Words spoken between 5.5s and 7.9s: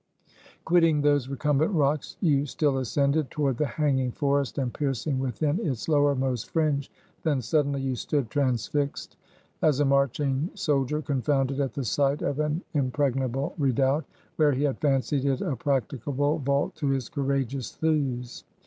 its lowermost fringe, then suddenly